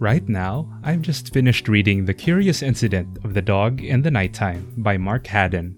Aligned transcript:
Right 0.00 0.26
now, 0.30 0.66
I've 0.82 1.02
just 1.02 1.30
finished 1.30 1.68
reading 1.68 2.06
The 2.06 2.14
Curious 2.14 2.62
Incident 2.62 3.18
of 3.22 3.34
the 3.34 3.42
Dog 3.42 3.82
in 3.82 4.00
the 4.00 4.10
Nighttime 4.10 4.72
by 4.78 4.96
Mark 4.96 5.26
Haddon. 5.26 5.76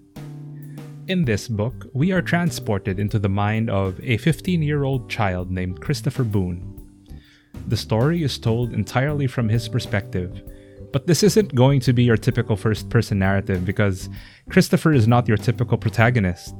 In 1.09 1.25
this 1.25 1.49
book, 1.49 1.87
we 1.93 2.13
are 2.13 2.21
transported 2.21 2.99
into 3.01 3.19
the 3.19 3.27
mind 3.27 3.69
of 3.69 3.99
a 4.01 4.15
15 4.15 4.63
year 4.63 4.85
old 4.85 5.09
child 5.09 5.51
named 5.51 5.81
Christopher 5.81 6.23
Boone. 6.23 6.63
The 7.67 7.75
story 7.75 8.23
is 8.23 8.37
told 8.37 8.71
entirely 8.71 9.27
from 9.27 9.49
his 9.49 9.67
perspective, 9.67 10.41
but 10.93 11.05
this 11.05 11.21
isn't 11.21 11.53
going 11.53 11.81
to 11.81 11.91
be 11.91 12.05
your 12.05 12.15
typical 12.15 12.55
first 12.55 12.89
person 12.89 13.19
narrative 13.19 13.65
because 13.65 14.07
Christopher 14.49 14.93
is 14.93 15.05
not 15.05 15.27
your 15.27 15.35
typical 15.35 15.77
protagonist. 15.77 16.55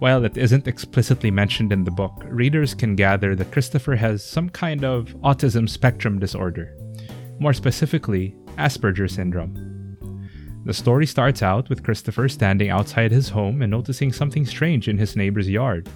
While 0.00 0.24
it 0.24 0.38
isn't 0.38 0.66
explicitly 0.66 1.30
mentioned 1.30 1.74
in 1.74 1.84
the 1.84 1.90
book, 1.90 2.22
readers 2.24 2.72
can 2.72 2.96
gather 2.96 3.36
that 3.36 3.52
Christopher 3.52 3.96
has 3.96 4.24
some 4.24 4.48
kind 4.48 4.82
of 4.82 5.08
autism 5.22 5.68
spectrum 5.68 6.18
disorder. 6.18 6.74
More 7.38 7.52
specifically, 7.52 8.34
Asperger 8.56 9.10
syndrome. 9.10 9.98
The 10.64 10.72
story 10.72 11.04
starts 11.04 11.42
out 11.42 11.68
with 11.68 11.82
Christopher 11.82 12.30
standing 12.30 12.70
outside 12.70 13.10
his 13.10 13.28
home 13.28 13.60
and 13.60 13.70
noticing 13.70 14.10
something 14.10 14.46
strange 14.46 14.88
in 14.88 14.96
his 14.96 15.16
neighbor's 15.16 15.50
yard. 15.50 15.86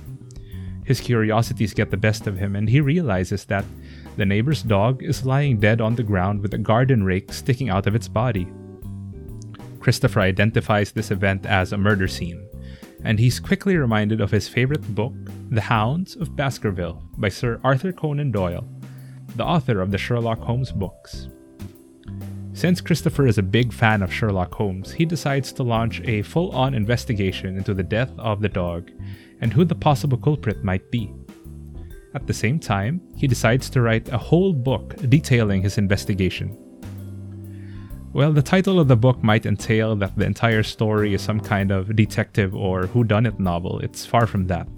His 0.84 1.00
curiosities 1.00 1.72
get 1.72 1.90
the 1.90 1.96
best 1.96 2.26
of 2.26 2.36
him, 2.36 2.56
and 2.56 2.68
he 2.68 2.82
realizes 2.82 3.46
that 3.46 3.64
the 4.18 4.26
neighbor's 4.26 4.62
dog 4.62 5.02
is 5.02 5.24
lying 5.24 5.58
dead 5.58 5.80
on 5.80 5.94
the 5.94 6.02
ground 6.02 6.42
with 6.42 6.52
a 6.52 6.58
garden 6.58 7.04
rake 7.04 7.32
sticking 7.32 7.70
out 7.70 7.86
of 7.86 7.94
its 7.94 8.08
body. 8.08 8.52
Christopher 9.80 10.20
identifies 10.20 10.92
this 10.92 11.10
event 11.10 11.46
as 11.46 11.72
a 11.72 11.78
murder 11.78 12.06
scene 12.06 12.46
and 13.04 13.18
he's 13.18 13.38
quickly 13.38 13.76
reminded 13.76 14.20
of 14.20 14.30
his 14.30 14.48
favorite 14.48 14.94
book, 14.94 15.12
The 15.50 15.60
Hounds 15.60 16.16
of 16.16 16.34
Baskerville, 16.34 17.02
by 17.18 17.28
Sir 17.28 17.60
Arthur 17.62 17.92
Conan 17.92 18.32
Doyle, 18.32 18.66
the 19.36 19.44
author 19.44 19.80
of 19.80 19.90
the 19.90 19.98
Sherlock 19.98 20.40
Holmes 20.40 20.72
books. 20.72 21.28
Since 22.54 22.80
Christopher 22.80 23.26
is 23.26 23.36
a 23.36 23.42
big 23.42 23.72
fan 23.72 24.00
of 24.00 24.12
Sherlock 24.12 24.54
Holmes, 24.54 24.92
he 24.92 25.04
decides 25.04 25.52
to 25.52 25.62
launch 25.62 26.00
a 26.04 26.22
full 26.22 26.50
on 26.52 26.72
investigation 26.72 27.56
into 27.56 27.74
the 27.74 27.82
death 27.82 28.12
of 28.16 28.40
the 28.40 28.48
dog 28.48 28.90
and 29.40 29.52
who 29.52 29.64
the 29.64 29.74
possible 29.74 30.16
culprit 30.16 30.62
might 30.64 30.90
be. 30.90 31.12
At 32.14 32.28
the 32.28 32.32
same 32.32 32.60
time, 32.60 33.00
he 33.16 33.26
decides 33.26 33.68
to 33.70 33.82
write 33.82 34.08
a 34.08 34.18
whole 34.18 34.52
book 34.52 34.94
detailing 35.08 35.62
his 35.62 35.78
investigation. 35.78 36.56
Well, 38.14 38.32
the 38.32 38.42
title 38.42 38.78
of 38.78 38.86
the 38.86 38.94
book 38.94 39.24
might 39.24 39.44
entail 39.44 39.96
that 39.96 40.16
the 40.16 40.24
entire 40.24 40.62
story 40.62 41.14
is 41.14 41.20
some 41.20 41.40
kind 41.40 41.72
of 41.72 41.96
detective 41.96 42.54
or 42.54 42.86
whodunit 42.86 43.40
novel. 43.40 43.80
It's 43.80 44.06
far 44.06 44.28
from 44.28 44.46
that. 44.46 44.68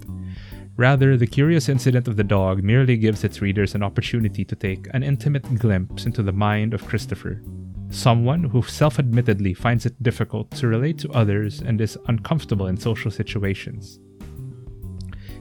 Rather, 0.75 1.15
the 1.15 1.27
curious 1.27 1.69
incident 1.69 2.07
of 2.07 2.15
the 2.15 2.23
dog 2.23 2.63
merely 2.63 2.97
gives 2.97 3.23
its 3.23 3.39
readers 3.39 3.75
an 3.75 3.83
opportunity 3.83 4.43
to 4.43 4.55
take 4.55 4.87
an 4.91 5.03
intimate 5.03 5.59
glimpse 5.59 6.07
into 6.07 6.23
the 6.23 6.31
mind 6.31 6.73
of 6.73 6.87
Christopher, 6.87 7.43
someone 7.91 8.43
who 8.43 8.63
self 8.63 8.97
admittedly 8.97 9.53
finds 9.53 9.85
it 9.85 10.01
difficult 10.01 10.49
to 10.51 10.67
relate 10.67 10.97
to 10.97 11.11
others 11.11 11.61
and 11.61 11.79
is 11.79 11.95
uncomfortable 12.07 12.65
in 12.65 12.75
social 12.75 13.11
situations. 13.11 13.99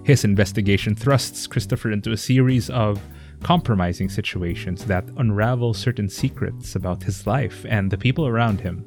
His 0.04 0.22
investigation 0.22 0.94
thrusts 0.94 1.46
Christopher 1.46 1.92
into 1.92 2.12
a 2.12 2.18
series 2.18 2.68
of 2.68 3.00
compromising 3.46 4.08
situations 4.08 4.86
that 4.86 5.08
unravel 5.18 5.72
certain 5.72 6.08
secrets 6.08 6.74
about 6.74 7.04
his 7.04 7.28
life 7.28 7.64
and 7.68 7.92
the 7.92 7.96
people 7.96 8.26
around 8.26 8.60
him. 8.60 8.84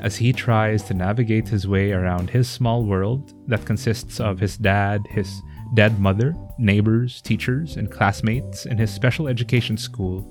As 0.00 0.16
he 0.16 0.32
tries 0.32 0.82
to 0.82 0.94
navigate 0.94 1.46
his 1.46 1.68
way 1.68 1.92
around 1.92 2.28
his 2.28 2.48
small 2.48 2.84
world 2.84 3.32
that 3.46 3.64
consists 3.64 4.18
of 4.18 4.40
his 4.40 4.56
dad, 4.56 5.00
his 5.10 5.40
dead 5.74 6.00
mother, 6.00 6.34
neighbors, 6.58 7.22
teachers, 7.22 7.76
and 7.76 7.88
classmates 7.88 8.66
in 8.66 8.78
his 8.78 8.92
special 8.92 9.28
education 9.28 9.76
school, 9.76 10.28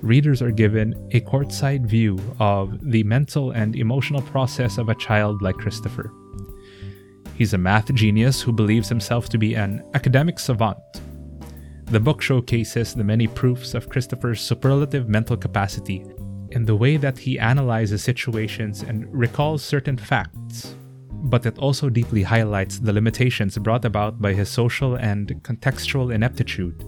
readers 0.00 0.40
are 0.40 0.52
given 0.52 0.94
a 1.10 1.20
courtside 1.22 1.86
view 1.86 2.20
of 2.38 2.78
the 2.88 3.02
mental 3.02 3.50
and 3.50 3.74
emotional 3.74 4.22
process 4.22 4.78
of 4.78 4.88
a 4.88 4.94
child 4.94 5.42
like 5.42 5.56
Christopher. 5.56 6.12
He's 7.34 7.52
a 7.52 7.58
math 7.58 7.92
genius 7.94 8.40
who 8.40 8.52
believes 8.52 8.88
himself 8.88 9.28
to 9.30 9.38
be 9.38 9.54
an 9.54 9.82
academic 9.94 10.38
savant 10.38 10.78
the 11.90 12.00
book 12.00 12.20
showcases 12.20 12.92
the 12.92 13.02
many 13.02 13.26
proofs 13.26 13.72
of 13.72 13.88
Christopher's 13.88 14.42
superlative 14.42 15.08
mental 15.08 15.38
capacity 15.38 16.04
in 16.50 16.66
the 16.66 16.76
way 16.76 16.98
that 16.98 17.16
he 17.16 17.38
analyzes 17.38 18.02
situations 18.02 18.82
and 18.82 19.10
recalls 19.10 19.62
certain 19.62 19.96
facts. 19.96 20.76
But 21.10 21.46
it 21.46 21.58
also 21.58 21.88
deeply 21.88 22.22
highlights 22.22 22.78
the 22.78 22.92
limitations 22.92 23.56
brought 23.56 23.86
about 23.86 24.20
by 24.20 24.34
his 24.34 24.50
social 24.50 24.96
and 24.96 25.28
contextual 25.42 26.14
ineptitude. 26.14 26.84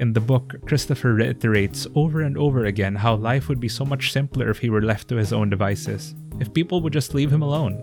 In 0.00 0.12
the 0.12 0.20
book, 0.20 0.54
Christopher 0.66 1.14
reiterates 1.14 1.86
over 1.94 2.22
and 2.22 2.36
over 2.36 2.64
again 2.64 2.96
how 2.96 3.14
life 3.14 3.48
would 3.48 3.60
be 3.60 3.68
so 3.68 3.84
much 3.84 4.10
simpler 4.10 4.50
if 4.50 4.58
he 4.58 4.68
were 4.68 4.82
left 4.82 5.06
to 5.08 5.16
his 5.16 5.32
own 5.32 5.48
devices, 5.48 6.16
if 6.40 6.52
people 6.52 6.82
would 6.82 6.92
just 6.92 7.14
leave 7.14 7.32
him 7.32 7.42
alone. 7.42 7.80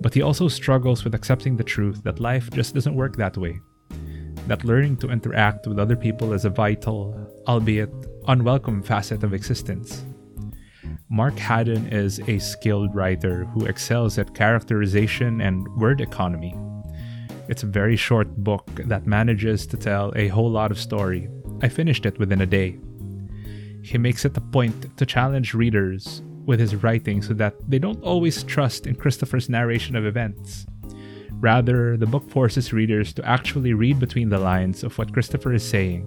But 0.00 0.12
he 0.12 0.22
also 0.22 0.48
struggles 0.48 1.04
with 1.04 1.14
accepting 1.14 1.56
the 1.56 1.62
truth 1.62 2.02
that 2.02 2.18
life 2.18 2.50
just 2.50 2.74
doesn't 2.74 2.96
work 2.96 3.14
that 3.16 3.36
way 3.36 3.60
that 4.46 4.64
learning 4.64 4.96
to 4.98 5.10
interact 5.10 5.66
with 5.66 5.78
other 5.78 5.96
people 5.96 6.32
is 6.32 6.44
a 6.44 6.50
vital, 6.50 7.14
albeit 7.46 7.90
unwelcome 8.28 8.82
facet 8.82 9.22
of 9.22 9.34
existence. 9.34 10.04
Mark 11.08 11.36
Haddon 11.38 11.86
is 11.88 12.20
a 12.28 12.38
skilled 12.38 12.94
writer 12.94 13.44
who 13.46 13.66
excels 13.66 14.16
at 14.18 14.34
characterization 14.34 15.40
and 15.40 15.66
word 15.76 16.00
economy. 16.00 16.54
It's 17.48 17.64
a 17.64 17.66
very 17.66 17.96
short 17.96 18.28
book 18.36 18.64
that 18.86 19.06
manages 19.06 19.66
to 19.66 19.76
tell 19.76 20.12
a 20.14 20.28
whole 20.28 20.50
lot 20.50 20.70
of 20.70 20.78
story. 20.78 21.28
I 21.62 21.68
finished 21.68 22.06
it 22.06 22.18
within 22.18 22.42
a 22.42 22.46
day. 22.46 22.78
He 23.82 23.98
makes 23.98 24.24
it 24.24 24.36
a 24.36 24.40
point 24.40 24.96
to 24.96 25.04
challenge 25.04 25.52
readers 25.52 26.22
with 26.46 26.60
his 26.60 26.76
writing 26.76 27.22
so 27.22 27.34
that 27.34 27.54
they 27.68 27.78
don't 27.78 28.02
always 28.02 28.44
trust 28.44 28.86
in 28.86 28.94
Christopher's 28.94 29.48
narration 29.48 29.96
of 29.96 30.06
events. 30.06 30.66
Rather, 31.40 31.96
the 31.96 32.06
book 32.06 32.30
forces 32.30 32.72
readers 32.72 33.14
to 33.14 33.24
actually 33.26 33.72
read 33.72 33.98
between 33.98 34.28
the 34.28 34.38
lines 34.38 34.84
of 34.84 34.96
what 34.98 35.12
Christopher 35.12 35.54
is 35.54 35.66
saying 35.66 36.06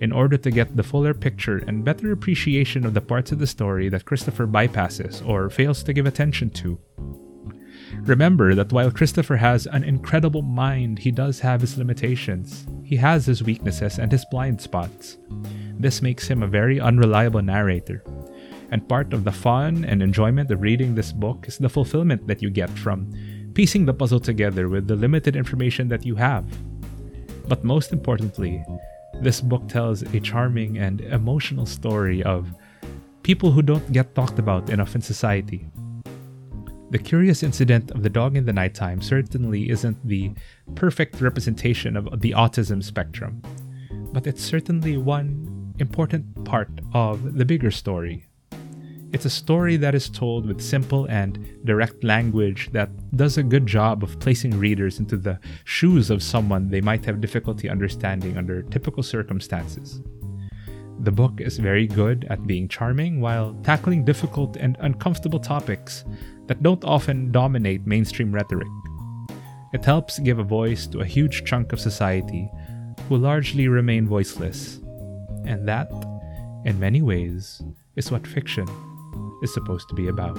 in 0.00 0.12
order 0.12 0.36
to 0.36 0.50
get 0.52 0.76
the 0.76 0.82
fuller 0.84 1.12
picture 1.12 1.58
and 1.66 1.84
better 1.84 2.12
appreciation 2.12 2.86
of 2.86 2.94
the 2.94 3.00
parts 3.00 3.32
of 3.32 3.40
the 3.40 3.46
story 3.46 3.88
that 3.88 4.04
Christopher 4.04 4.46
bypasses 4.46 5.26
or 5.26 5.50
fails 5.50 5.82
to 5.82 5.92
give 5.92 6.06
attention 6.06 6.50
to. 6.50 6.78
Remember 8.02 8.54
that 8.54 8.72
while 8.72 8.92
Christopher 8.92 9.36
has 9.36 9.66
an 9.66 9.82
incredible 9.82 10.42
mind, 10.42 11.00
he 11.00 11.10
does 11.10 11.40
have 11.40 11.60
his 11.60 11.76
limitations. 11.76 12.66
He 12.84 12.96
has 12.96 13.26
his 13.26 13.42
weaknesses 13.42 13.98
and 13.98 14.12
his 14.12 14.24
blind 14.30 14.60
spots. 14.60 15.18
This 15.78 16.02
makes 16.02 16.28
him 16.28 16.42
a 16.42 16.46
very 16.46 16.78
unreliable 16.78 17.42
narrator. 17.42 18.04
And 18.70 18.88
part 18.88 19.12
of 19.12 19.24
the 19.24 19.32
fun 19.32 19.84
and 19.84 20.02
enjoyment 20.02 20.50
of 20.50 20.60
reading 20.60 20.94
this 20.94 21.10
book 21.10 21.48
is 21.48 21.58
the 21.58 21.68
fulfillment 21.68 22.28
that 22.28 22.42
you 22.42 22.50
get 22.50 22.70
from 22.70 23.10
piecing 23.58 23.86
the 23.86 23.92
puzzle 23.92 24.20
together 24.20 24.68
with 24.68 24.86
the 24.86 24.94
limited 24.94 25.34
information 25.34 25.88
that 25.88 26.06
you 26.06 26.14
have. 26.14 26.44
But 27.48 27.64
most 27.64 27.92
importantly, 27.92 28.64
this 29.20 29.40
book 29.40 29.66
tells 29.66 30.02
a 30.02 30.20
charming 30.20 30.78
and 30.78 31.00
emotional 31.00 31.66
story 31.66 32.22
of 32.22 32.54
people 33.24 33.50
who 33.50 33.60
don't 33.60 33.90
get 33.90 34.14
talked 34.14 34.38
about 34.38 34.70
enough 34.70 34.94
in 34.94 35.02
society. 35.02 35.66
The 36.90 37.00
curious 37.00 37.42
incident 37.42 37.90
of 37.90 38.04
the 38.04 38.08
dog 38.08 38.36
in 38.36 38.46
the 38.46 38.52
nighttime 38.52 39.02
certainly 39.02 39.70
isn't 39.70 40.06
the 40.06 40.30
perfect 40.76 41.20
representation 41.20 41.96
of 41.96 42.20
the 42.20 42.30
autism 42.30 42.80
spectrum, 42.80 43.42
but 44.12 44.28
it's 44.28 44.40
certainly 44.40 44.96
one 44.98 45.74
important 45.80 46.44
part 46.44 46.70
of 46.94 47.34
the 47.34 47.44
bigger 47.44 47.72
story 47.72 48.27
it's 49.12 49.24
a 49.24 49.30
story 49.30 49.76
that 49.78 49.94
is 49.94 50.10
told 50.10 50.44
with 50.46 50.60
simple 50.60 51.06
and 51.06 51.38
direct 51.64 52.04
language 52.04 52.68
that 52.72 52.90
does 53.16 53.38
a 53.38 53.42
good 53.42 53.66
job 53.66 54.02
of 54.02 54.20
placing 54.20 54.58
readers 54.58 54.98
into 54.98 55.16
the 55.16 55.38
shoes 55.64 56.10
of 56.10 56.22
someone 56.22 56.68
they 56.68 56.82
might 56.82 57.04
have 57.06 57.20
difficulty 57.20 57.70
understanding 57.70 58.36
under 58.36 58.62
typical 58.62 59.02
circumstances. 59.02 60.02
The 61.00 61.12
book 61.12 61.40
is 61.40 61.58
very 61.58 61.86
good 61.86 62.26
at 62.28 62.46
being 62.46 62.68
charming 62.68 63.20
while 63.20 63.54
tackling 63.62 64.04
difficult 64.04 64.56
and 64.56 64.76
uncomfortable 64.80 65.40
topics 65.40 66.04
that 66.46 66.62
don't 66.62 66.84
often 66.84 67.32
dominate 67.32 67.86
mainstream 67.86 68.30
rhetoric. 68.32 68.68
It 69.72 69.84
helps 69.84 70.18
give 70.18 70.38
a 70.38 70.44
voice 70.44 70.86
to 70.88 71.00
a 71.00 71.06
huge 71.06 71.44
chunk 71.44 71.72
of 71.72 71.80
society 71.80 72.50
who 73.08 73.16
largely 73.16 73.68
remain 73.68 74.06
voiceless. 74.06 74.80
And 75.46 75.66
that, 75.66 75.90
in 76.66 76.78
many 76.78 77.00
ways, 77.00 77.62
is 77.96 78.10
what 78.10 78.26
fiction 78.26 78.66
is 79.42 79.52
supposed 79.52 79.88
to 79.88 79.94
be 79.94 80.08
about. 80.08 80.38